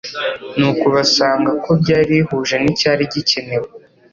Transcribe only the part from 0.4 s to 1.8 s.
nuko basanga ko